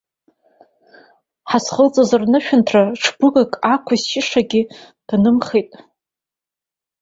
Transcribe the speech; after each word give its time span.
Ҳазхылҵыз 1.49 2.09
рнышәынҭра 2.21 2.81
ҽбыгак 3.01 3.51
аақәызшьышазгьы 3.69 4.61
днымхеит! 5.07 5.69